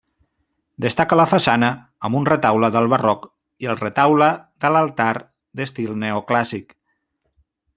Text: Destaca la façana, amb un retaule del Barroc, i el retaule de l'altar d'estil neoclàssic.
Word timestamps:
Destaca 0.83 1.17
la 1.19 1.25
façana, 1.33 1.67
amb 2.09 2.19
un 2.19 2.25
retaule 2.31 2.71
del 2.77 2.89
Barroc, 2.93 3.27
i 3.65 3.69
el 3.75 3.79
retaule 3.83 4.31
de 4.65 4.73
l'altar 4.77 5.11
d'estil 5.61 5.95
neoclàssic. 6.07 6.75